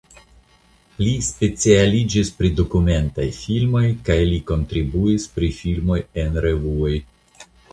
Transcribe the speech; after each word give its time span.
Li 1.01 1.11
specialiĝis 1.25 2.31
pri 2.39 2.51
dokumentaj 2.61 3.27
filmoj 3.41 3.85
kaj 4.09 4.19
li 4.33 4.41
kontribuis 4.53 5.29
pri 5.37 5.51
filmoj 5.63 6.01
en 6.25 6.41
revuoj. 6.49 6.95